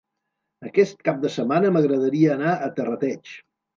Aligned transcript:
Aquest 0.69 1.03
cap 1.09 1.21
de 1.25 1.31
setmana 1.35 1.73
m'agradaria 1.75 2.33
anar 2.37 2.55
a 2.57 2.71
Terrateig. 2.81 3.37